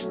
आप 0.00 0.06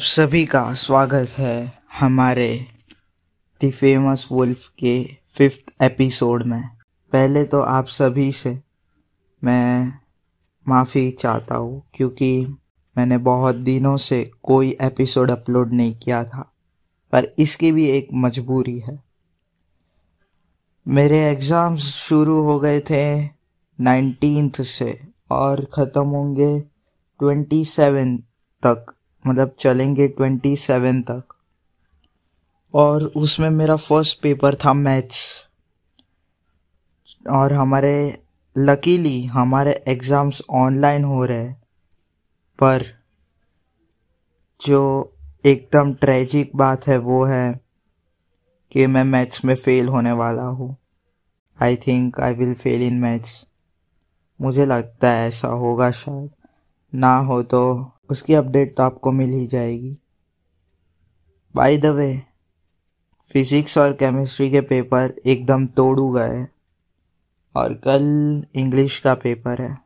सभी 0.00 0.46
का 0.46 0.74
स्वागत 0.74 1.28
है 1.28 1.82
हमारे 1.98 2.66
द 3.64 3.70
फ़ेमस 3.70 4.28
वुल्फ 4.32 4.72
के 4.78 5.16
फिफ्थ 5.36 5.82
एपिसोड 5.82 6.42
में। 6.42 6.68
पहले 7.12 7.44
तो 7.44 7.60
आप 7.60 7.86
सभी 7.86 8.32
से 8.32 8.62
मैं 9.44 9.92
माफ़ी 10.68 11.10
चाहता 11.10 11.56
हूँ 11.56 11.82
क्योंकि 11.94 12.56
मैंने 12.96 13.18
बहुत 13.18 13.54
दिनों 13.54 13.96
से 13.96 14.30
कोई 14.42 14.76
एपिसोड 14.80 15.30
अपलोड 15.30 15.72
नहीं 15.72 15.94
किया 15.94 16.24
था, 16.24 16.54
पर 17.12 17.34
इसकी 17.38 17.72
भी 17.72 17.90
एक 17.90 18.08
मजबूरी 18.14 18.78
है। 18.78 19.11
मेरे 20.86 21.18
एग्ज़ाम्स 21.24 21.82
शुरू 21.94 22.40
हो 22.42 22.58
गए 22.60 22.80
थे 22.80 23.02
नाइनटीन्थ 23.78 24.60
से 24.62 24.98
और 25.32 25.64
ख़त्म 25.74 26.04
होंगे 26.06 26.58
ट्वेंटी 27.20 27.64
सेवन 27.64 28.16
तक 28.62 28.92
मतलब 29.24 29.54
चलेंगे 29.60 30.08
ट्वेंटी 30.08 30.54
सेवन 30.56 31.00
तक। 31.02 31.34
और 32.74 33.04
उसमें 33.16 33.48
मेरा 33.50 33.76
फ़र्स्ट 33.76 34.20
पेपर 34.22 34.54
था 34.54 34.72
मैथ्स 34.72 35.22
और 37.30 37.52
हमारे 37.52 37.94
लकीली 38.56 39.24
हमारे 39.28 39.72
एग्ज़ाम्स 39.88 40.42
ऑनलाइन 40.56 41.04
हो 41.04 41.24
रहे 41.24 41.48
पर 42.58 42.84
जो 44.60 44.82
एकदम 45.46 45.92
ट्रेजिक 45.94 46.56
बात 46.56 46.86
है 46.86 46.98
वो 47.00 47.24
है 47.24 47.60
कि 48.72 48.86
मैं 48.86 49.04
मैथ्स 49.04 49.44
में 49.44 49.54
फ़ेल 49.54 49.88
होने 49.88 50.12
वाला 50.12 50.42
हूँ। 50.42 50.76
I 51.58 51.76
think 51.76 52.20
I 52.20 52.34
will 52.34 52.54
fail 52.54 52.82
in 52.82 52.94
maths 52.94 53.44
मुझे 54.40 54.66
लगता 54.66 55.10
है 55.10 55.26
ऐसा 55.28 55.48
होगा 55.48 55.90
शायद। 55.90 56.30
ना 56.92 57.16
हो 57.18 57.42
तो 57.42 57.60
उसकी 58.10 58.34
अपडेट 58.34 58.76
तो 58.76 58.82
आपको 58.82 59.12
मिल 59.12 59.30
ही 59.30 59.46
जाएगी। 59.46 59.96
बाय 61.54 61.76
द 61.78 61.86
वे 61.86 62.22
फिज़िक्स 63.24 63.78
और 63.78 63.92
केमिस्ट्री 63.92 64.50
के 64.50 64.60
पेपर 64.62 65.14
एकदम 65.26 65.66
तोड़ू 65.66 66.10
गए 66.10 66.42
और 67.54 67.74
कल 67.84 68.02
इंग्लिश 68.54 68.98
का 68.98 69.14
पेपर 69.14 69.62
है। 69.62 69.76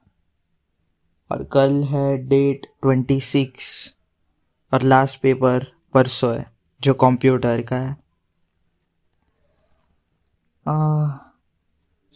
और 1.30 1.44
कल 1.52 1.82
है 1.84 2.16
डेट 2.18 2.66
ट्वेंटी 2.82 3.20
सिक्स 3.20 3.68
और 4.72 4.82
लास्ट 4.82 5.20
पेपर 5.20 5.66
परसों 5.94 6.34
है, 6.34 6.46
जो 6.80 6.94
कंप्यूटर 6.94 7.62
का 7.62 7.76
है। 7.76 8.05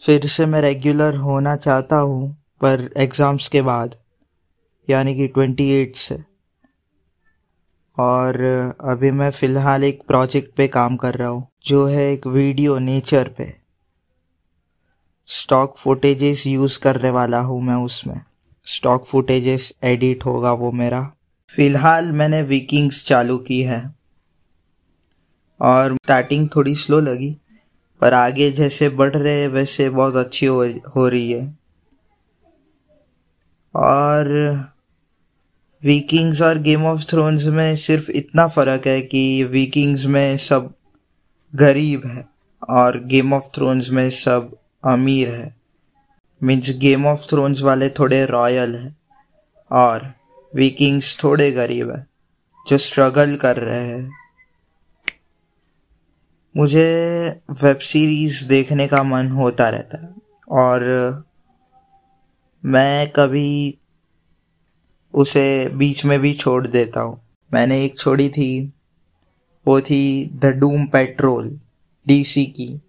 फिर 0.01 0.27
से 0.27 0.45
मैं 0.45 0.61
रेगुलर 0.61 1.15
होना 1.15 1.55
चाहता 1.55 1.95
हूँ, 1.95 2.37
पर 2.61 2.89
एग्ज़ाम्स 2.97 3.47
के 3.47 3.61
बाद, 3.61 3.95
यानी 4.89 5.15
कि 5.15 5.27
ट्वेंटी 5.27 5.69
एट 5.71 5.95
से। 5.95 6.23
और 7.99 8.41
अभी 8.81 9.11
मैं 9.11 9.31
फ़िलहाल 9.31 9.83
एक 9.83 10.01
प्रोजेक्ट 10.07 10.55
पे 10.55 10.67
काम 10.67 10.95
कर 10.95 11.13
रहा 11.13 11.27
हूँ, 11.27 11.47
जो 11.65 11.85
है 11.85 12.13
एक 12.13 12.27
वीडियो 12.27 12.79
नेचर 12.79 13.27
पे। 13.27 13.61
स्टॉक 15.27 15.77
फुटेजेस 15.77 16.47
यूज़ 16.47 16.79
करने 16.79 17.09
वाला 17.09 17.39
हूँ 17.39 17.61
मैं 17.61 17.75
उसमें। 17.75 18.21
स्टॉक 18.65 19.05
फुटेजेस 19.05 19.73
एडिट 19.83 20.25
होगा 20.25 20.51
वो 20.51 20.71
मेरा। 20.71 21.11
फ़िलहाल 21.55 22.11
मैंने 22.11 22.41
वीकिंग्स 22.41 23.05
चालू 23.05 23.37
की 23.37 23.61
है। 23.61 23.95
और 25.61 25.93
स्टार्टिंग 25.93 26.49
थोड़ी 26.55 26.75
स्लो 26.75 26.99
लगी। 26.99 27.37
पर 28.01 28.13
आगे 28.13 28.51
जैसे 28.51 28.89
बढ़ 28.89 29.15
रहे 29.15 29.41
हैं 29.41 29.47
वैसे 29.47 29.89
बहुत 29.89 30.15
अच्छी 30.15 30.45
हो, 30.45 30.65
हो 30.95 31.07
रही 31.07 31.31
है। 31.31 31.57
और 33.75 34.27
वीकिंग्स 35.83 36.41
और 36.41 36.57
गेम 36.57 36.85
ऑफ़ 36.85 37.05
थ्रोन्स 37.05 37.43
में 37.43 37.75
सिर्फ़ 37.75 38.11
इतना 38.11 38.47
फ़र्क 38.47 38.87
है 38.87 39.01
कि 39.01 39.43
वीकिंग्स 39.43 40.05
में 40.05 40.37
सब 40.37 40.73
गरीब 41.55 42.05
है 42.05 42.25
और 42.69 42.99
गेम 43.03 43.33
ऑफ़ 43.33 43.43
थ्रोन्स 43.55 43.89
में 43.89 44.09
सब 44.09 44.57
अमीर 44.85 45.29
है। 45.29 45.55
मीन्स 46.43 46.71
गेम 46.71 47.05
ऑफ़ 47.05 47.21
थ्रोन्स 47.21 47.61
वाले 47.61 47.89
थोड़े 47.89 48.25
रॉयल 48.25 48.75
है 48.75 48.95
और 49.71 50.13
वीकिंग्स 50.55 51.23
थोड़े 51.23 51.51
गरीब 51.51 51.91
है 51.91 52.07
जो 52.67 52.77
स्ट्रगल 52.77 53.35
कर 53.35 53.57
रहे 53.57 53.85
हैं। 53.87 54.20
मुझे 56.57 57.25
वेब 57.63 57.77
सीरीज़ 57.77 58.47
देखने 58.47 58.87
का 58.87 59.03
मन 59.03 59.27
होता 59.27 59.69
रहता 59.69 60.01
है। 60.01 60.09
और 60.49 60.81
मैं 62.65 63.11
कभी 63.11 63.77
उसे 65.13 65.69
बीच 65.69 66.05
में 66.05 66.19
भी 66.19 66.33
छोड़ 66.33 66.67
देता 66.67 67.01
हूँ। 67.01 67.21
मैंने 67.53 67.85
एक 67.85 67.97
छोड़ी 67.97 68.29
थी, 68.29 68.73
वो 69.67 69.81
थी 69.81 70.25
द 70.25 70.45
डूम 70.45 70.85
पेट्रोल, 70.85 71.59
डीसी 72.07 72.45
की। 72.45 72.81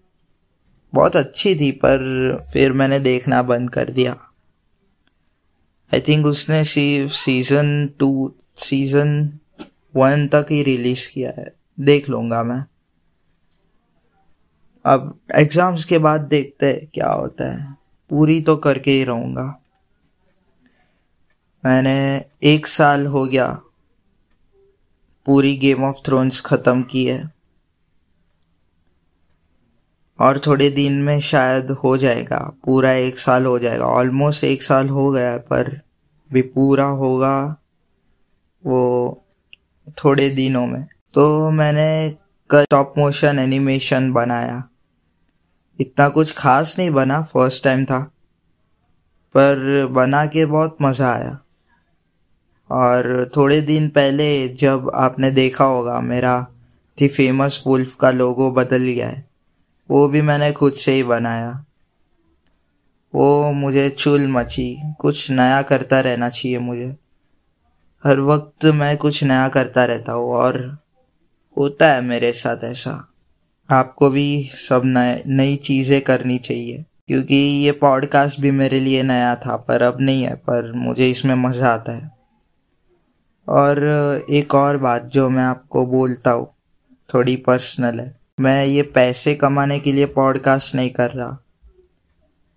बहुत 0.95 1.17
अच्छी 1.17 1.55
थी, 1.55 1.71
पर 1.71 1.99
फिर 2.53 2.73
मैंने 2.73 2.99
देखना 2.99 3.43
बंद 3.43 3.71
कर 3.71 3.89
दिया। 3.89 4.13
आई 5.95 6.01
थिंक 6.01 6.27
उसने 6.27 6.65
सिर्फ़ 6.65 7.13
सीज़न 7.13 7.91
टू 7.99 8.35
सीज़न 8.57 9.39
वन 9.97 10.29
तक 10.29 10.47
ही 10.51 10.63
रिलीज़ 10.63 11.09
किया 11.13 11.41
है। 11.41 11.53
देख 11.81 12.09
लूँगा 12.09 12.43
मैं। 12.43 12.65
अब 14.85 15.19
एग्ज़ाम्स 15.37 15.85
के 15.85 15.99
बाद 15.99 16.21
देखते 16.21 16.67
हैं 16.67 16.87
क्या 16.95 17.09
होता 17.09 17.51
है। 17.53 17.75
पूरी 18.11 18.41
तो 18.41 18.57
करके 18.57 18.91
ही 18.91 19.05
रहूँगा। 19.05 19.45
मैंने 21.65 21.95
एक 22.45 22.67
साल 22.67 23.07
हो 23.07 23.25
गया। 23.27 23.47
पूरी 25.27 25.55
गेम 25.57 25.85
ऑफ़ 25.85 26.01
थ्रोन्स 26.07 26.41
ख़त्म 26.41 26.83
की 26.83 27.05
है। 27.05 27.23
और 30.19 30.39
थोड़े 30.47 30.69
दिन 30.71 31.01
में 31.03 31.21
शायद 31.21 31.71
हो 31.85 31.97
जाएगा। 31.97 32.39
पूरा 32.65 32.93
एक 32.93 33.19
साल 33.19 33.47
हो 33.47 33.59
जाएगा। 33.59 33.87
ऑलमोस्ट 33.87 34.45
एक 34.45 34.63
साल 34.63 34.89
हो 34.89 35.11
गया 35.11 35.37
पर 35.51 35.71
भी 36.31 36.43
पूरा 36.43 36.85
होगा 36.85 37.37
वो 38.65 38.83
थोड़े 39.97 40.29
दिनों 40.31 40.67
में। 40.67 40.85
तो 41.15 41.51
मैंने 41.51 41.89
कल 42.51 42.65
टॉप 42.71 42.95
मोशन 42.99 43.39
एनिमेशन 43.39 44.13
बनाया। 44.13 44.63
इतना 45.83 46.09
कुछ 46.09 46.33
खास 46.33 46.75
नहीं 46.79 46.91
बना 46.91 47.23
फ़र्स्ट 47.23 47.65
टाइम 47.65 47.85
था। 47.85 48.03
पर 49.35 49.87
बना 49.87 50.27
के 50.27 50.47
बहुत 50.47 50.77
मज़ा 50.83 51.13
आया। 51.13 51.39
और 52.71 53.31
थोड़े 53.37 53.61
दिन 53.61 53.89
पहले 53.89 54.49
जब 54.49 54.91
आपने 54.95 55.31
देखा 55.31 55.65
होगा, 55.65 56.01
मेरा 56.01 56.47
थी 57.01 57.09
फ़ेमस 57.09 57.65
वुल्फ 57.67 57.95
का 57.95 58.11
लोगो 58.11 58.51
बदल 58.51 58.83
गया 58.83 59.09
है, 59.09 59.29
वो 59.91 60.09
भी 60.09 60.23
मैंने 60.23 60.53
खुद 60.53 60.73
से 60.73 60.93
ही 60.93 61.03
बनाया। 61.03 61.65
वो 63.15 63.53
मुझे 63.53 63.89
चुल 63.89 64.27
मची। 64.27 64.95
कुछ 65.01 65.31
नया 65.31 65.63
करता 65.63 66.01
रहना 66.01 66.29
चाहिए 66.29 66.59
मुझे। 66.59 66.97
हर 68.05 68.21
वक्त 68.21 68.65
मैं 68.65 68.97
कुछ 68.97 69.25
नया 69.25 69.49
करता 69.49 69.85
रहता 69.85 70.13
हूँ 70.13 70.31
और 70.31 70.79
होता 71.59 71.93
है 71.93 72.01
मेरे 72.01 72.33
साथ 72.33 72.65
ऐसा। 72.65 73.12
आपको 73.73 74.11
भी 74.11 74.51
सब 74.53 74.83
नए, 74.85 75.23
नई 75.27 75.57
चीज़ें 75.57 76.03
करनी 76.03 76.39
चाहिए। 76.39 76.85
क्योंकि 77.09 77.35
ये 77.35 77.73
पॉडकास्ट 77.73 78.41
भी 78.41 78.51
मेरे 78.51 78.81
लिए 78.81 79.03
नया 79.03 79.37
था, 79.37 79.57
पर 79.57 79.83
अब 79.83 79.99
नहीं 80.01 80.23
है, 80.23 80.35
पर 80.35 80.73
मुझे 80.73 81.11
इसमें 81.11 81.35
मज़ा 81.35 81.69
आता 81.69 81.93
है। 81.93 82.11
और 83.49 83.85
एक 84.31 84.55
और 84.55 84.77
बात 84.77 85.05
जो 85.05 85.31
मैं 85.31 85.43
आपको 85.43 85.87
बोलता 85.87 86.31
हूँ, 86.31 86.55
थोड़ी 87.15 87.37
पर्सनल 87.37 88.01
है। 88.01 88.21
मैं 88.41 88.67
ये 88.67 88.83
पैसे 88.83 89.35
कमाने 89.35 89.79
के 89.79 89.93
लिए 89.93 90.07
पॉडकास्ट 90.07 90.75
नहीं 90.75 90.91
कर 90.91 91.11
रहा। 91.11 91.39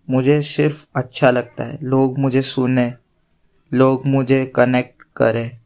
मुझे 0.10 0.42
सिर्फ़ 0.42 0.86
अच्छा 0.96 1.32
लगता 1.32 1.64
है। 1.64 1.80
लोग 1.84 2.20
मुझे 2.20 2.42
सुने, 2.42 2.94
लोग 3.74 4.06
मुझे 4.06 4.46
कनेक्ट 4.46 5.04
करें। 5.16 5.58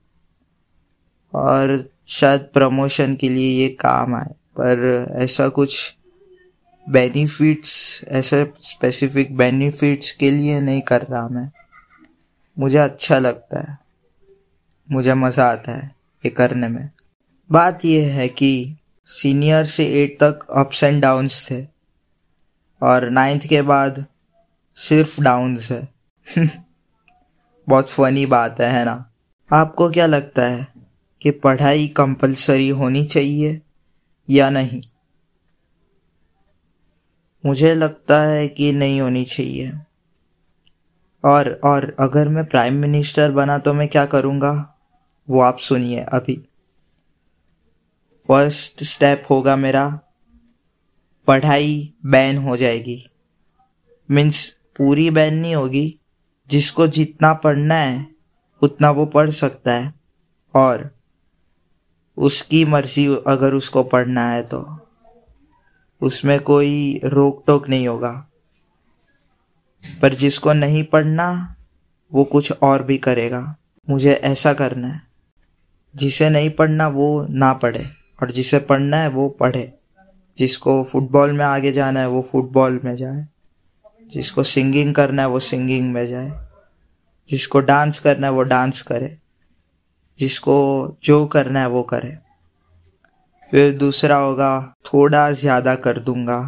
और 1.34 1.90
शायद 2.08 2.42
प्रमोशन 2.42 3.16
के 3.16 3.30
लिए 3.30 3.62
ये 3.62 3.70
काम 3.70 4.16
आए। 4.16 4.39
पर 4.60 5.08
ऐसा 5.12 5.50
कुछ 5.50 5.96
बेनिफिट्स 6.90 8.02
ऐसे 8.08 8.54
स्पेसिफिक 8.62 9.38
बेनिफिट्स 9.38 10.12
के 10.12 10.32
लिए 10.32 10.60
नहीं 10.60 10.82
कर 10.82 11.02
रहा 11.02 11.28
मैं। 11.28 11.52
मुझे 12.60 12.78
अच्छा 12.78 13.20
लगता 13.20 13.72
है। 13.72 13.78
मुझे 14.92 15.14
मज़ा 15.14 15.46
आता 15.46 15.72
है 15.72 15.96
ये 16.26 16.30
करने 16.30 16.68
में। 16.68 16.90
बात 17.52 17.86
यह 17.86 18.14
है 18.14 18.28
कि 18.28 18.76
सीनियर 19.06 19.66
से 19.66 19.86
एट 19.86 20.18
तक 20.24 20.40
अप्स 20.56 20.84
एंड 20.84 21.02
डाउन्स 21.02 21.52
थे 21.52 21.68
और 22.84 23.10
नाइन्थ 23.10 23.48
के 23.48 23.62
बाद 23.62 24.06
सिर्फ़ 24.76 25.22
डाउन्स 25.22 25.72
है। 25.72 25.90
बहुत 27.70 27.90
फनी 27.90 28.26
बात 28.26 28.62
है 28.62 28.72
है 28.72 28.86
ना? 28.86 29.12
आपको 29.54 29.90
क्या 29.90 30.06
लगता 30.06 30.46
है 30.46 30.68
कि 31.22 31.32
पढ़ाई 31.32 31.88
कंपलसरी 31.88 32.70
होनी 32.70 33.06
चाहिए? 33.06 33.62
या 34.30 34.50
नहीं। 34.50 34.82
मुझे 37.46 37.76
लगता 37.76 38.22
है 38.22 38.48
कि 38.48 38.72
नहीं 38.72 39.02
होनी 39.02 39.26
चाहिए। 39.26 39.74
और 41.26 41.62
और 41.64 41.96
अगर 42.00 42.28
मैं 42.28 42.46
प्राइम 42.46 42.74
मिनिस्टर 42.74 43.32
बना 43.32 43.58
तो 43.58 43.74
मैं 43.74 43.88
क्या 43.88 44.06
करूँगा? 44.06 44.78
वो 45.30 45.42
आप 45.42 45.58
सुनिए 45.58 46.00
अभी। 46.00 46.50
फ़र्स्ट 48.28 48.84
स्टेप 48.84 49.24
होगा 49.30 49.56
मेरा, 49.56 50.00
पढ़ाई 51.28 51.94
बैन 52.06 52.38
हो 52.38 52.58
जाएगी। 52.58 53.10
मीन्स 54.12 54.58
पूरी 54.78 55.10
बैन 55.10 55.34
नहीं 55.34 55.56
होगी। 55.56 56.00
जिसको 56.50 56.88
जितना 56.88 57.34
पढ़ना 57.34 57.76
है, 57.76 58.08
उतना 58.62 58.92
वो 58.92 59.06
पढ़ 59.06 59.30
सकता 59.30 59.74
है। 59.74 59.94
और 60.56 60.99
उसकी 62.20 62.66
मर्ज़ी 62.66 63.18
अगर 63.28 63.54
उसको 63.54 63.84
पढ़ना 63.84 64.30
है 64.30 64.44
तो। 64.44 64.88
उसमें 66.02 66.40
कोई 66.40 67.00
रोक 67.04 67.44
टोक 67.48 67.70
नहीं 67.70 67.88
होगा। 67.88 68.28
पर 70.02 70.14
जिसको 70.14 70.54
नहीं 70.54 70.84
पढ़ना, 70.84 71.56
वो 72.14 72.24
कुछ 72.24 72.52
और 72.52 72.84
भी 72.84 72.98
करेगा। 72.98 73.56
मुझे 73.90 74.14
ऐसा 74.14 74.54
करना 74.54 74.88
है। 74.88 75.02
जिसे 75.96 76.30
नहीं 76.30 76.50
पढ़ना, 76.50 76.88
वो 76.88 77.28
ना 77.30 77.54
पढ़े। 77.54 77.86
और 78.22 78.32
जिसे 78.32 78.60
पढ़ना 78.60 78.98
है, 78.98 79.10
वो 79.10 79.30
पढ़े। 79.30 79.74
जिसको 80.38 80.84
फुटबॉल 80.84 81.32
में 81.32 81.46
आगे 81.46 81.72
जाना 81.72 82.00
है, 82.00 82.08
वो 82.08 82.22
फुटबॉल 82.22 82.82
में 82.84 82.96
जाए। 82.96 83.28
जिसको 84.08 84.44
सिंगिंग 84.44 84.96
करना 84.96 85.22
है, 85.22 85.28
वो 85.28 85.40
सिंगिंग 85.40 85.94
में 85.94 86.08
जाए। 86.08 86.48
जिसको 87.30 87.60
डांस 87.60 88.00
करना 88.00 88.28
है, 88.28 88.34
वो 88.34 88.44
डांस 88.44 88.82
करे। 88.82 89.18
जिसको 90.20 90.56
जो 91.04 91.26
करना 91.26 91.60
है 91.60 91.68
वो 91.68 91.84
करे। 91.84 92.18
फिर 93.44 93.72
दूसरा 93.78 94.18
होगा, 94.18 94.76
थोड़ा 94.86 95.32
ज़्यादा 95.32 95.76
कर 95.76 96.00
दूँगा, 96.00 96.42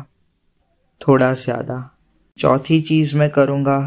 थोड़ा 1.02 1.34
ज़्यादा। 1.34 1.78
चौथी 2.38 2.80
चीज़ 2.82 3.16
मैं 3.16 3.30
करूँगा, 3.30 3.80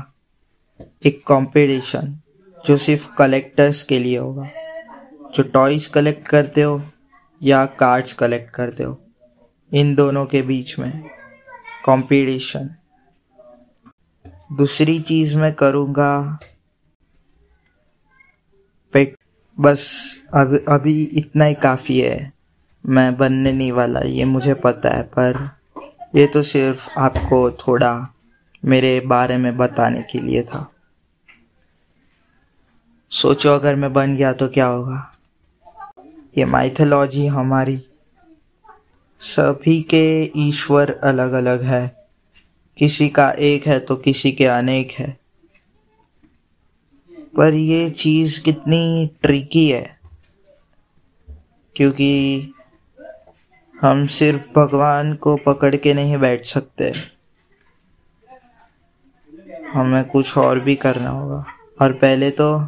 एक 1.06 1.22
कंपटीशन 1.26 2.16
जो 2.64 2.76
सिर्फ़ 2.76 3.08
कलेक्टर्स 3.14 3.82
के 3.82 3.98
लिए 3.98 4.19
होगा। 4.19 4.48
जो 5.34 5.42
टॉयज 5.42 5.86
कलेक्ट 5.86 6.26
करते 6.28 6.62
हो, 6.62 6.81
या 7.40 7.64
कार्ड्स 7.66 8.12
कलेक्ट 8.12 8.50
करते 8.50 8.82
हो, 8.82 9.00
इन 9.72 9.94
दोनों 9.94 10.25
के 10.26 10.42
बीच 10.42 10.78
में 10.78 10.90
कंपटीशन 11.86 12.70
दूसरी 14.52 14.98
चीज़ 15.00 15.36
मैं 15.36 15.52
करूँगा 15.54 16.38
बस 19.60 20.14
अब, 20.34 20.64
अभी 20.68 21.04
इतना 21.04 21.44
ही 21.44 21.54
काफ़ी 21.54 22.00
है। 22.00 22.32
मैं 22.86 23.16
बनने 23.16 23.52
नहीं 23.52 23.72
वाला, 23.72 24.00
ये 24.00 24.24
मुझे 24.24 24.54
पता 24.54 24.88
है, 24.88 25.02
पर 25.02 25.50
ये 26.16 26.26
तो 26.26 26.42
सिर्फ़ 26.42 26.90
आपको 26.98 27.50
थोड़ा 27.50 28.14
मेरे 28.64 29.00
बारे 29.00 29.36
में 29.36 29.56
बताने 29.56 30.02
के 30.02 30.20
लिए 30.20 30.42
था। 30.42 30.70
सोचो, 33.10 33.54
अगर 33.54 33.76
मैं 33.76 33.92
बन 33.92 34.16
गया 34.16 34.32
तो 34.32 34.48
क्या 34.48 34.66
होगा? 34.66 35.12
ये 36.38 36.44
माइथोलॉजी 36.44 37.26
हमारी 37.26 37.84
सभी 39.20 39.82
के 39.82 40.32
ईश्वर 40.36 41.00
अलग 41.04 41.32
अलग 41.32 41.62
है। 41.62 42.08
किसी 42.76 43.08
का 43.08 43.30
एक 43.30 43.66
है 43.66 43.80
तो 43.80 43.96
किसी 43.96 44.32
के 44.32 44.44
अनेक 44.44 44.92
है। 44.92 45.23
पर 47.36 47.54
ये 47.54 47.90
चीज़ 47.90 48.40
कितनी 48.40 49.10
ट्रिकी 49.22 49.70
है। 49.70 50.00
क्योंकि 51.76 52.40
हम 53.81 54.06
सिर्फ़ 54.06 54.58
भगवान 54.58 55.14
को 55.14 55.36
पकड़ 55.36 55.76
के 55.76 55.94
नहीं 55.94 56.16
बैठ 56.16 56.46
सकते। 56.46 56.92
हमें 59.75 60.04
कुछ 60.04 60.38
और 60.38 60.60
भी 60.60 60.75
करना 60.75 61.10
होगा। 61.10 61.44
और 61.82 61.92
पहले 61.92 62.31
तो 62.31 62.58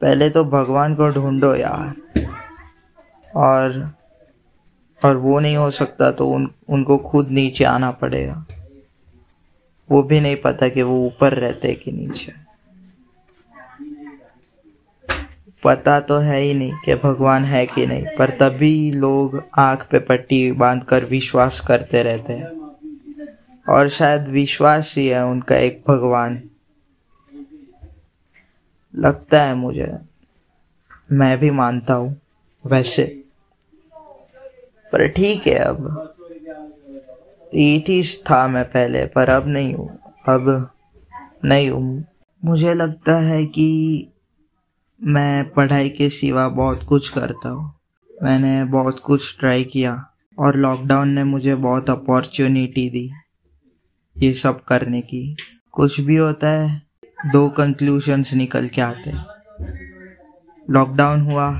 पहले 0.00 0.30
तो 0.30 0.44
भगवान 0.44 0.94
को 0.94 1.10
ढूंढो 1.10 1.54
यार। 1.54 1.94
और 3.36 3.94
और 5.04 5.16
वो 5.16 5.40
नहीं 5.40 5.56
हो 5.56 5.70
सकता 5.70 6.10
तो 6.10 6.28
उन, 6.28 6.50
उनको 6.68 6.98
खुद 6.98 7.28
नीचे 7.28 7.64
आना 7.64 7.90
पड़ेगा। 7.90 8.46
वो 9.90 10.02
भी 10.02 10.20
नहीं 10.20 10.36
पता 10.36 10.68
कि 10.68 10.82
वो 10.82 11.06
ऊपर 11.06 11.32
रहते 11.32 11.74
कि 11.74 11.92
नीचे। 11.92 12.45
पता 15.62 16.00
तो 16.00 16.18
है 16.18 16.40
ही 16.40 16.54
नहीं 16.54 16.72
कि 16.84 16.94
भगवान 16.94 17.44
है 17.44 17.66
कि 17.66 17.86
नहीं, 17.86 18.04
पर 18.18 18.30
तभी 18.30 18.90
लोग 18.92 19.42
आँख 19.58 19.86
पे 19.90 19.98
पट्टी 19.98 20.52
बांधकर 20.52 21.04
विश्वास 21.04 21.60
करते 21.60 22.02
रहते 22.02 22.32
हैं। 22.32 22.54
और 23.66 23.88
शायद 23.88 24.28
विश्वास 24.28 24.94
ही 24.98 25.06
है 25.06 25.24
उनका 25.26 25.56
एक 25.56 25.82
भगवान। 25.88 26.42
लगता 28.94 29.42
है 29.42 29.54
मुझे, 29.54 29.92
मैं 31.12 31.38
भी 31.38 31.50
मानता 31.50 31.94
हूँ 31.94 32.16
वैसे। 32.64 33.04
पर 34.92 35.08
ठीक 35.08 35.46
है 35.46 35.54
अब। 35.54 36.14
एथीस्ट 37.54 38.20
था 38.30 38.46
मैं 38.48 38.64
पहले, 38.64 39.06
पर 39.06 39.28
अब 39.28 39.48
नहीं 39.48 39.74
हूँ, 39.74 39.88
अब 40.28 40.70
नहीं 41.44 41.70
हूँ। 41.70 42.04
मुझे 42.44 42.74
लगता 42.74 43.16
है 43.16 43.44
कि 43.46 43.68
मैं 45.00 45.50
पढ़ाई 45.52 45.88
के 45.88 46.08
सिवा 46.10 46.48
बहुत 46.48 46.82
कुछ 46.82 47.08
करता 47.08 47.48
हूँ। 47.48 47.72
मैंने 48.10 48.64
बहुत 48.64 49.00
कुछ 49.00 49.36
ट्राई 49.40 49.64
किया 49.64 49.92
और 50.38 50.56
लॉकडाउन 50.56 51.08
ने 51.08 51.24
मुझे 51.24 51.54
बहुत 51.56 51.90
अपॉर्चुनिटी 51.90 52.88
दी 52.90 53.10
ये 54.16 54.32
सब 54.34 54.62
करने 54.64 55.00
की। 55.00 55.36
कुछ 55.74 56.00
भी 56.00 56.16
होता 56.16 56.48
है, 56.50 56.82
दो 57.32 57.48
कंक्लूशंस 57.50 58.32
निकल 58.34 58.68
के 58.68 58.80
आते 58.80 59.12
लॉकडाउन 60.68 61.20
हुआ 61.22 61.52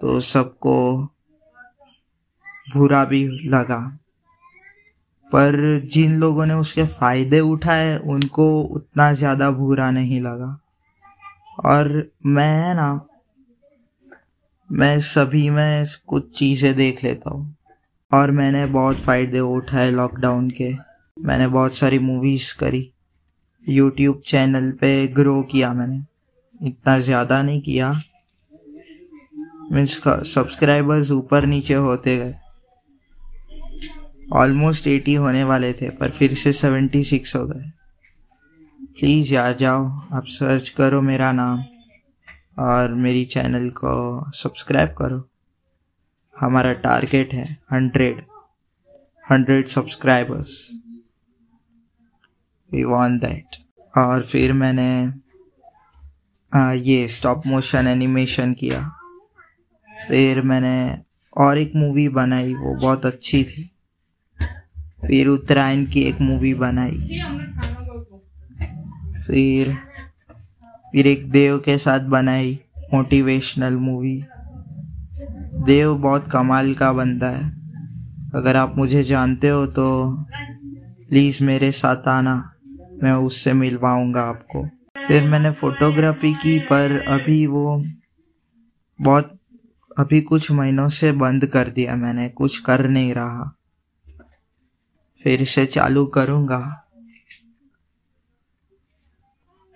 तो 0.00 0.20
सबको 0.22 0.76
बुरा 2.68 3.04
भी 3.04 3.26
लगा। 3.48 3.80
पर 5.30 5.56
जिन 5.92 6.18
लोगों 6.20 6.46
ने 6.46 6.54
उसके 6.54 6.84
फ़ायदे 6.86 7.40
उठाए, 7.40 7.96
उनको 7.96 8.60
उतना 8.60 9.12
ज़्यादा 9.12 9.50
बुरा 9.50 9.90
नहीं 9.90 10.20
लगा। 10.20 10.58
और 11.64 12.12
मैं 12.26 12.74
ना, 12.74 13.06
मैं 14.72 15.00
सभी, 15.00 15.50
में 15.50 15.86
कुछ 16.06 16.38
चीज़ें 16.38 16.74
देख 16.76 17.04
लेता 17.04 17.30
हूँ। 17.30 17.54
और 18.12 18.30
मैंने 18.30 18.66
बहुत 18.66 19.00
फ़ायदे 19.00 19.40
उठाए 19.40 19.90
लॉकडाउन 19.90 20.50
के। 20.50 20.72
मैंने 21.24 21.46
बहुत 21.46 21.74
सारी 21.74 21.98
मूवीज़ 21.98 22.54
करी। 22.54 22.92
यूट्यूब 23.68 24.22
चैनल 24.26 24.70
पे 24.72 25.06
ग्रो 25.06 25.42
किया 25.42 25.72
मैंने। 25.74 26.02
इतना 26.68 26.98
ज़्यादा 27.00 27.42
नहीं 27.42 27.60
किया। 27.60 28.02
मीन्स 29.72 30.00
सब्सक्राइबर्स 30.34 31.10
ऊपर 31.10 31.46
नीचे 31.46 31.74
होते 31.74 32.16
गए। 32.16 32.34
ऑलमोस्ट 34.32 34.86
एटी 34.86 35.14
होने 35.14 35.44
वाले 35.44 35.72
थे, 35.72 35.90
पर 35.90 36.10
फिर 36.10 36.34
से 36.34 36.52
सेवेंटी 36.52 37.04
सिक्स 37.04 37.36
हो 37.36 37.46
गए। 37.46 37.70
प्लीज़ 38.98 39.34
यार 39.34 39.52
जाओ 39.54 39.84
आप 40.12 40.24
सर्च 40.26 40.68
करो 40.68 41.00
मेरा 41.02 41.32
नाम 41.32 41.62
और 42.58 42.94
मेरी 42.94 43.24
चैनल 43.24 43.68
को 43.70 43.90
सब्सक्राइब 44.30 44.88
करो। 44.88 45.28
हमारा 46.40 46.72
टारगेट 46.72 47.34
है 47.34 47.58
hundred 47.72 48.22
hundred 49.30 49.66
subscribers 49.66 50.70
we 52.72 52.84
want 52.84 53.22
that 53.24 53.56
और 53.98 54.22
फिर 54.22 54.52
मैंने 54.52 55.12
आ, 56.54 56.72
ये 56.72 57.08
स्टॉप 57.08 57.46
मोशन 57.46 57.86
एनिमेशन 57.86 58.52
किया। 58.54 58.82
फिर 60.08 60.42
मैंने 60.42 60.98
और 61.36 61.58
एक 61.58 61.72
मूवी 61.76 62.08
बनाई 62.08 62.54
वो 62.54 62.74
बहुत 62.74 63.06
अच्छी 63.06 63.44
थी। 63.44 63.70
फिर 65.06 65.26
उत्तरायण 65.26 65.86
की 65.86 66.02
एक 66.02 66.20
मूवी 66.20 66.54
बनाई। 66.54 67.20
फिर 69.28 69.76
फिर 70.92 71.06
एक 71.06 71.30
देव 71.30 71.58
के 71.58 71.78
साथ 71.78 72.00
बनाई 72.00 72.60
मोटिवेशनल 72.94 73.76
मूवी 73.76 74.24
देव 75.64 75.94
बहुत 75.94 76.30
कमाल 76.30 76.74
का 76.74 76.92
बंदा 76.92 77.28
है। 77.28 77.48
अगर 78.34 78.56
आप 78.56 78.76
मुझे 78.76 79.02
जानते 79.02 79.48
हो 79.48 79.66
तो 79.66 79.86
प्लीज़ 81.08 81.42
मेरे 81.44 81.72
साथ 81.72 82.08
आना, 82.08 82.52
मैं 83.02 83.12
उससे 83.12 83.52
मिलवाऊँगा 83.52 84.22
आपको। 84.22 84.66
फिर 85.06 85.22
मैंने 85.22 85.50
फोटोग्राफी 85.50 86.32
की, 86.34 86.58
पर 86.58 87.04
अभी 87.08 87.46
वो 87.46 87.84
बहुत, 88.98 89.38
अभी 89.98 90.20
कुछ 90.20 90.50
महीनों 90.50 90.88
से 90.88 91.12
बंद 91.12 91.46
कर 91.46 91.68
दिया 91.68 91.96
मैंने, 91.96 92.28
कुछ 92.28 92.58
कर 92.58 92.88
नहीं 92.88 93.14
रहा। 93.14 93.54
फिर 95.22 95.44
से 95.44 95.66
चालू 95.66 96.06
करूँगा। 96.06 96.87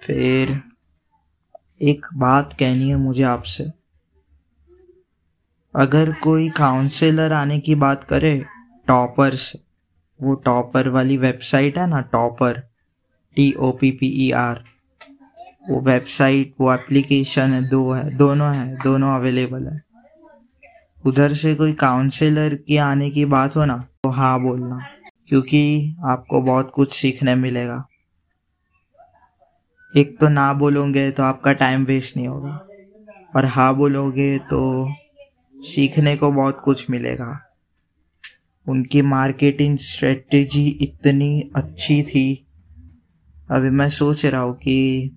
फिर 0.03 0.61
एक 1.83 2.07
बात 2.15 2.53
कहनी 2.53 2.89
है 2.91 2.97
मुझे 2.97 3.23
आपसे। 3.23 3.65
अगर 5.75 6.13
कोई 6.23 6.49
काउंसलर 6.49 7.33
आने 7.33 7.59
की 7.59 7.75
बात 7.75 8.05
करे 8.05 8.35
टॉपर 8.89 9.35
से 9.35 9.59
वो 10.21 10.35
टॉपर 10.45 10.89
वाली 10.89 11.17
वेबसाइट 11.17 11.79
है 11.79 11.87
ना 11.87 12.01
topper 12.13 12.59
T 13.37 13.53
O 13.53 13.71
P 13.73 13.91
P 13.91 14.07
E 14.27 14.31
R 14.31 14.63
वो 15.69 15.81
वेबसाइट 15.81 16.53
वो 16.61 16.73
एप्लीकेशन 16.75 17.53
है, 17.53 17.63
दो 17.63 17.91
है, 17.93 18.17
दोनों 18.17 18.55
है, 18.55 18.77
दोनों 18.77 19.15
अवेलेबल 19.15 19.67
है। 19.67 19.81
उधर 21.05 21.35
से 21.35 21.55
कोई 21.55 21.73
काउंसलर 21.73 22.55
की 22.57 22.77
आने 22.81 23.11
की 23.11 23.25
बात 23.27 23.57
हो 23.57 23.65
ना 23.65 23.77
तो 24.05 24.11
हाँ 24.11 24.41
बोलना, 24.43 24.79
क्योंकि 25.29 25.97
आपको 26.05 26.41
बहुत 26.43 26.71
कुछ 26.71 26.93
सीखने 26.93 27.35
मिलेगा। 27.37 27.85
एक 29.97 30.17
तो 30.21 30.29
ना 30.29 30.53
बोलोगे 30.53 31.11
तो 31.11 31.23
आपका 31.23 31.53
टाइम 31.53 31.85
वेस्ट 31.85 32.17
नहीं 32.17 32.29
होगा। 32.29 32.67
और 33.37 33.45
हाँ 33.45 33.75
बोलोगे 33.77 34.39
तो 34.39 34.89
सीखने 35.55 36.17
को 36.17 36.31
बहुत 36.33 36.61
कुछ 36.65 36.91
मिलेगा। 36.91 37.41
उनकी 38.67 39.03
मार्केटिंग 39.03 39.79
स्ट्रेटजी 39.79 40.67
इतनी 40.83 41.51
अच्छी 41.57 42.03
थी। 42.03 42.47
अभी 43.51 43.71
मैं 43.71 43.91
सोच 43.91 44.25
रहा 44.27 44.41
हूँ 44.41 44.55
कि 44.55 45.17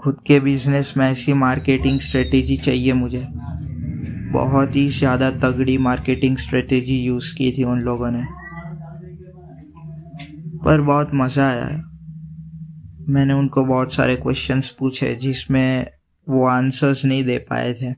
खुद 0.00 0.20
के 0.26 0.40
बिज़नेस 0.40 0.94
में 0.96 1.06
ऐसी 1.10 1.32
मार्केटिंग 1.32 2.00
स्ट्रेटेजी 2.00 2.56
चाहिए 2.56 2.92
मुझे। 2.92 3.26
बहुत 4.32 4.76
ही 4.76 4.88
ज़्यादा 4.88 5.30
तगड़ी 5.30 5.78
मार्केटिंग 5.78 6.36
स्ट्रेटेजी 6.36 7.00
यूज़ 7.02 7.34
की 7.34 7.52
थी 7.52 7.64
उन 7.64 7.80
लोगों 7.80 8.10
ने। 8.10 8.24
पर 10.64 10.80
बहुत 10.80 11.10
मज़ा 11.14 11.48
आया। 11.48 11.91
मैंने 13.12 13.34
उनको 13.34 13.64
बहुत 13.64 13.92
सारे 13.92 14.16
क्वेश्चंस 14.16 14.68
पूछे 14.68 15.14
जिसमें 15.14 15.86
वो 16.28 16.44
आंसर्स 16.46 17.04
नहीं 17.04 17.24
दे 17.24 17.38
पाए 17.38 17.74
थे। 17.74 17.92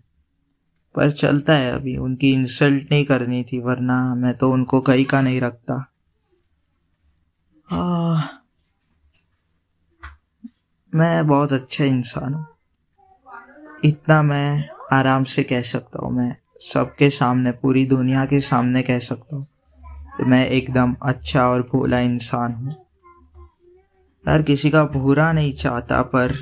पर 0.94 1.10
चलता 1.10 1.52
है 1.52 1.72
अभी 1.72 1.96
उनकी 1.96 2.32
इंसल्ट 2.32 2.90
नहीं 2.90 3.04
करनी 3.04 3.44
थी 3.44 3.60
वरना 3.60 4.14
मैं 4.14 4.34
तो 4.34 4.50
उनको 4.50 4.80
कहीं 4.80 5.04
का 5.04 5.20
नहीं 5.22 5.40
रखता। 5.40 5.92
आ, 7.72 8.22
मैं 10.94 11.26
बहुत 11.26 11.52
अच्छा 11.52 11.84
इंसान 11.84 12.34
हूँ। 12.34 12.46
इतना 13.84 14.22
मैं 14.22 14.68
आराम 14.92 15.24
से 15.24 15.42
कह 15.42 15.62
सकता 15.62 16.06
हूँ 16.06 16.12
मैं 16.12 16.36
सबके 16.60 17.10
सामने 17.10 17.52
पूरी 17.52 17.86
दुनिया 17.86 18.26
के 18.26 18.40
सामने 18.40 18.82
कह 18.82 18.98
सकता 18.98 19.36
हूँ 19.36 19.46
मैं 20.26 20.46
एकदम 20.48 20.96
अच्छा 21.02 21.48
और 21.48 21.62
भोला 21.62 22.00
इंसान 22.00 22.52
हूँ। 22.52 22.83
यार 24.28 24.42
किसी 24.42 24.70
का 24.70 24.84
बुरा 24.84 25.32
नहीं 25.32 25.52
चाहता, 25.52 26.02
पर 26.02 26.32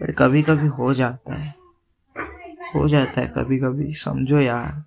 पर 0.00 0.12
कभी 0.12 0.42
कभी 0.42 0.66
हो 0.66 0.94
जाता 0.94 1.34
है। 1.34 1.54
हो 2.74 2.88
जाता 2.88 3.20
है 3.20 3.32
कभी 3.36 3.58
कभी 3.58 3.92
समझो 3.92 4.40
यार। 4.40 4.84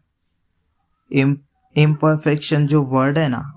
इम्परफेक्शन 1.77 2.67
जो 2.67 2.83
वर्ड 2.83 3.17
है 3.17 3.29
ना, 3.29 3.53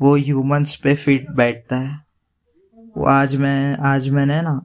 वो 0.00 0.16
ह्यूमंस 0.16 0.76
पे 0.76 0.94
फिट 0.94 1.30
बैठता 1.30 1.76
है। 1.76 2.04
वो 2.96 3.06
आज 3.06 3.36
मैं, 3.36 3.76
आज 3.76 4.08
मैंने 4.08 4.42
ना, 4.42 4.64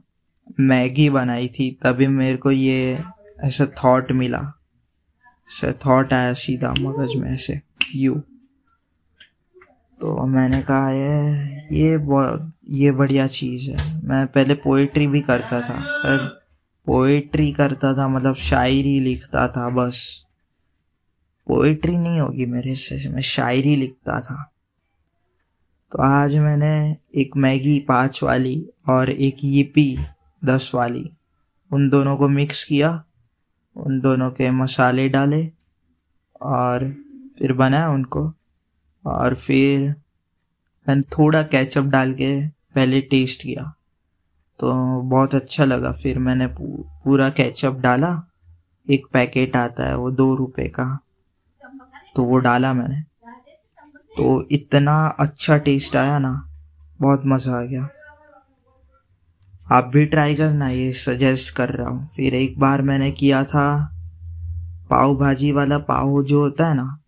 मैगी 0.60 1.10
बनाई 1.10 1.48
थी, 1.48 1.78
तभी 1.82 2.06
मेरे 2.06 2.36
को 2.36 2.50
ये 2.50 2.98
ऐसा 3.40 3.66
थॉट 3.66 4.12
मिला। 4.12 4.52
ऐसा 5.46 5.72
थॉट 5.86 6.12
आया 6.12 6.32
सीधा 6.34 6.74
मगज 6.80 7.14
में, 7.16 7.34
ऐसे 7.34 7.60
यू 7.94 8.22
तो 10.00 10.26
मैंने 10.26 10.62
कहा, 10.62 10.90
ये 10.90 11.42
ये 11.72 11.92
ये 12.68 12.92
बढ़िया 12.92 13.26
चीज़ 13.26 13.70
है। 13.70 14.08
मैं 14.08 14.26
पहले 14.26 14.54
पोइट्री 14.54 15.06
भी 15.06 15.20
करता 15.20 15.60
था, 15.60 15.80
पर 15.80 16.42
पोइट्री 16.86 17.52
करता 17.52 17.94
था 17.94 18.08
मतलब 18.08 18.34
शायरी 18.34 19.00
लिखता 19.00 19.48
था 19.48 19.68
बस। 19.70 20.24
पोइट्री 21.46 21.98
नहीं 21.98 22.20
होगी 22.20 22.46
मेरे 22.46 22.74
से, 22.74 23.08
मैं 23.08 23.22
शायरी 23.22 23.76
लिखता 23.76 24.20
था। 24.20 24.52
तो 25.92 26.02
आज 26.02 26.36
मैंने 26.36 26.96
एक 27.14 27.36
मैगी 27.36 27.78
पाँच 27.78 28.22
वाली 28.22 28.66
और 28.88 29.10
एक 29.10 29.36
यीपी 29.44 29.98
दस 30.44 30.72
वाली, 30.74 31.10
उन 31.72 31.88
दोनों 31.90 32.16
को 32.16 32.28
मिक्स 32.28 32.64
किया, 32.64 33.04
उन 33.76 34.00
दोनों 34.00 34.30
के 34.30 34.50
मसाले 34.50 35.08
डाले 35.08 35.50
और 36.42 36.96
फिर 37.38 37.52
बनाया 37.52 37.90
उनको। 37.90 38.34
और 39.04 39.34
फिर 39.34 39.80
मैंने 40.88 41.02
थोड़ा 41.02 41.42
कैचअप 41.42 41.84
डाल 41.84 42.12
के 42.14 42.48
पहले 42.48 43.00
टेस्ट 43.00 43.42
किया। 43.42 43.74
तो 44.58 44.72
बहुत 45.00 45.34
अच्छा 45.34 45.64
लगा। 45.64 45.92
फिर 45.92 46.18
मैंने 46.18 46.46
पूरा 46.46 47.28
केचप 47.30 47.78
डाला। 47.80 48.22
एक 48.90 49.06
पैकेट 49.12 49.56
आता 49.56 49.88
है 49.88 49.96
वो 49.96 50.10
दो 50.10 50.34
रुपए 50.34 50.68
का। 50.68 50.98
तो 52.16 52.24
वो 52.24 52.38
डाला 52.38 52.72
मैंने। 52.72 53.00
तो 54.16 54.48
इतना 54.50 55.06
अच्छा 55.20 55.56
टेस्ट 55.56 55.96
आया 55.96 56.18
ना, 56.18 56.48
बहुत 57.00 57.22
मज़ा 57.26 57.58
आ 57.58 57.62
गया। 57.62 57.88
आप 59.72 59.84
भी 59.84 60.06
ट्राई 60.06 60.34
करना, 60.34 60.68
ये 60.68 60.92
सजेस्ट 60.92 61.54
कर 61.54 61.68
रहा 61.68 61.88
हूँ। 61.88 62.08
फिर 62.16 62.34
एक 62.34 62.58
बार 62.58 62.82
मैंने 62.82 63.10
किया 63.10 63.44
था 63.44 63.96
पाव 64.90 65.14
भाजी 65.16 65.52
वाला 65.52 65.78
पाव 65.78 66.22
जो 66.22 66.40
होता 66.40 66.68
है 66.68 66.74
ना 66.74 66.99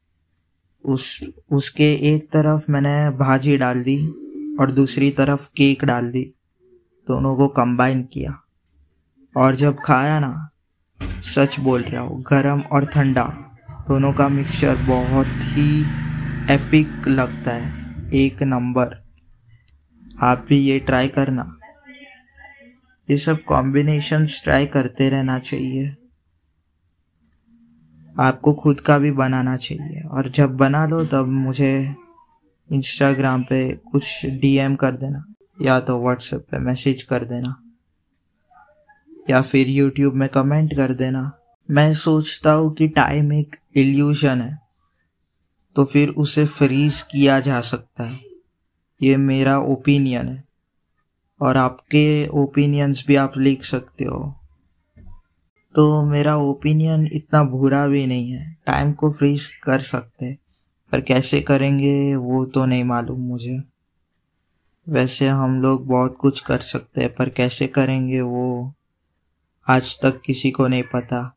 उस, 0.84 1.20
उसके 1.50 2.14
एक 2.14 2.30
तरफ़ 2.30 2.70
मैंने 2.70 3.10
भाजी 3.10 3.56
डाल 3.56 3.82
दी 3.82 4.06
और 4.60 4.70
दूसरी 4.70 5.10
तरफ़ 5.10 5.50
केक 5.56 5.84
डाल 5.84 6.10
दी। 6.10 6.34
दोनों 7.06 7.36
को 7.36 7.48
कंबाइन 7.48 8.02
किया। 8.02 8.42
और 9.36 9.54
जब 9.54 9.76
खाया 9.84 10.20
ना, 10.20 10.50
सच 11.02 11.60
बोल 11.60 11.82
रहा 11.82 12.02
हूँ, 12.02 12.22
गरम 12.22 12.60
और 12.60 12.84
ठंडा, 12.84 13.24
दोनों 13.88 14.12
का 14.12 14.28
मिक्सचर 14.28 14.76
बहुत 14.76 15.26
ही 15.26 15.82
एपिक 16.54 17.08
लगता 17.08 17.50
है। 17.50 17.82
एक 18.14 18.42
नंबर 18.42 19.02
आप 20.22 20.44
भी 20.48 20.56
ये 20.56 20.78
ट्राई 20.78 21.08
करना। 21.08 21.58
ये 23.10 23.16
सब 23.16 23.42
कॉम्बिनेशंस 23.42 24.40
ट्राई 24.44 24.66
करते 24.66 25.08
रहना 25.08 25.38
चाहिए। 25.38 25.96
आपको 28.20 28.52
खुद 28.52 28.80
का 28.80 28.98
भी 28.98 29.10
बनाना 29.10 29.56
चाहिए। 29.56 30.00
और 30.08 30.28
जब 30.28 30.56
बना 30.56 30.86
लो, 30.86 31.04
तब 31.04 31.26
मुझे 31.26 31.94
इंस्टाग्राम 32.72 33.42
पे 33.42 33.72
कुछ 33.72 34.26
डीएम 34.26 34.74
कर 34.76 34.92
देना, 34.92 35.24
या 35.62 35.80
तो 35.80 36.00
व्हाट्सएप 36.02 36.46
पे 36.50 36.58
मैसेज 36.58 37.02
कर 37.02 37.24
देना, 37.24 37.62
या 39.30 39.42
फिर 39.42 39.68
यूट्यूब 39.68 40.14
में 40.14 40.28
कमेंट 40.28 40.76
कर 40.76 40.92
देना। 40.92 41.32
मैं 41.70 41.94
सोचता 41.94 42.52
हूँ 42.52 42.74
कि 42.74 42.88
टाइम 42.88 43.32
एक 43.32 43.56
इल्यूशन 43.76 44.40
है 44.40 44.62
तो 45.76 45.84
फिर 45.84 46.08
उसे 46.08 46.46
फ्रीज 46.46 47.02
किया 47.02 47.40
जा 47.40 47.60
सकता 47.60 48.04
है। 48.04 48.20
ये 49.02 49.16
मेरा 49.16 49.58
ओपिनियन 49.58 50.28
है। 50.28 50.44
और 51.40 51.56
आपके 51.56 52.26
ओपिनियंस 52.26 53.04
भी 53.06 53.16
आप 53.16 53.38
लिख 53.38 53.64
सकते 53.64 54.04
हो। 54.04 54.41
तो 55.74 56.02
मेरा 56.06 56.36
ओपिनियन 56.36 57.08
इतना 57.12 57.42
बुरा 57.44 57.86
भी 57.86 58.06
नहीं 58.06 58.30
है। 58.30 58.56
टाइम 58.66 58.92
को 58.92 59.12
फ्रीज 59.12 59.46
कर 59.64 59.80
सकते 59.80 60.38
पर 60.92 61.00
कैसे 61.00 61.40
करेंगे 61.40 62.16
वो 62.16 62.44
तो 62.44 62.66
नहीं 62.66 62.84
मालूम 62.84 63.20
मुझे। 63.20 63.62
वैसे 64.88 65.28
हम 65.28 65.60
लोग 65.62 65.86
बहुत 65.86 66.16
कुछ 66.20 66.40
कर 66.40 66.60
सकते 66.60 67.00
हैं 67.00 67.14
पर 67.14 67.28
कैसे 67.28 67.66
करेंगे 67.66 68.20
वो 68.20 68.74
आज 69.68 70.00
तक 70.00 70.20
किसी 70.20 70.50
को 70.50 70.68
नहीं 70.68 70.82
पता। 70.82 71.36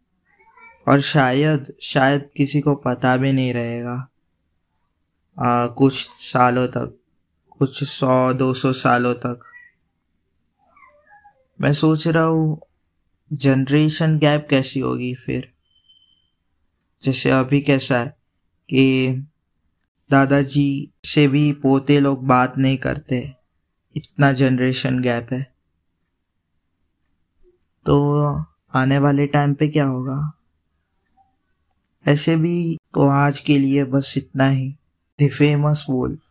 और 0.88 1.02
शायद 1.02 1.74
शायद 1.82 2.30
किसी 2.38 2.62
को 2.62 2.76
पता 2.76 3.18
भी 3.18 3.34
नहीं 3.34 3.54
रहेगा। 3.54 4.08
आ, 5.40 5.68
कुछ 5.68 6.10
सालों 6.10 6.68
तक 6.68 7.00
कुछ 7.60 7.84
सौ 7.84 8.34
दो 8.34 8.54
सौ 8.54 8.74
सालों 8.74 9.14
तक। 9.14 9.40
मैं 11.62 11.74
सोच 11.74 12.08
रहा 12.08 12.24
हूँ 12.24 12.62
जनरेशन 13.34 14.18
गैप 14.18 14.48
कैसी 14.50 14.80
होगी 14.80 15.16
फिर? 15.16 15.54
जैसे 17.04 17.30
अभी 17.30 17.62
कैसा 17.62 18.00
है 18.00 18.08
कि 18.70 19.10
दादाजी 20.12 20.92
से 21.06 21.28
भी 21.28 21.54
पोते 21.54 22.00
लोग 22.00 22.28
बात 22.28 22.58
नहीं 22.58 22.78
करते, 22.78 23.34
इतना 23.96 24.32
जनरेशन 24.32 25.02
गैप 25.02 25.28
है। 25.34 25.56
तो 27.86 28.22
आने 28.74 28.98
वाले 28.98 29.28
टाइम 29.28 29.54
पे 29.54 29.68
क्या 29.68 29.86
होगा? 29.86 30.34
ऐसे 32.08 32.36
भी 32.36 32.78
तो 32.94 33.08
आज 33.08 33.40
के 33.40 33.60
लिए 33.60 33.86
बस 33.86 34.14
इतना 34.18 34.48
ही। 34.48 34.76
द 35.22 35.30
फ़ेमस 35.30 35.86
वोल्फ 35.90 36.22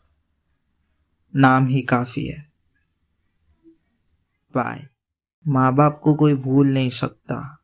नाम 1.36 1.66
ही 1.66 1.82
काफ़ी 1.82 2.26
है। 2.26 2.52
बाय 4.54 4.88
माँ 5.48 5.74
बाप 5.74 6.00
को 6.04 6.14
कोई 6.14 6.34
भूल 6.34 6.66
नहीं 6.66 6.90
सकता। 6.90 7.63